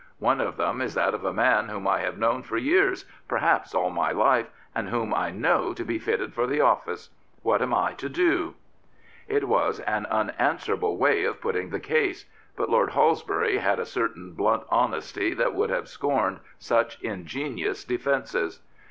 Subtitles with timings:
[0.17, 3.75] One of them is that of a man whom I have known for years, perhaps
[3.75, 7.11] all my life, and whom I know to be fitted for the office.
[7.43, 8.55] What am I to do?"
[9.37, 12.25] It was an unanswerable way of putting the case;
[12.55, 18.59] but Lord Halsbury had a certain blunt honesty that would have scorned such ingenious defences.